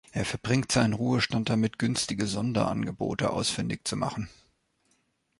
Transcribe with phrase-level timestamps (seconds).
[0.13, 4.29] Er verbringt seinen Ruhestand damit, günstige Sonderangebote ausfindig zu machen.